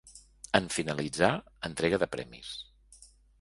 [0.59, 1.29] En finalitzar,
[1.69, 2.51] entrega de premis.